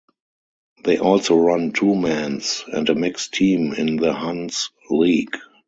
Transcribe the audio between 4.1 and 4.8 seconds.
Hunts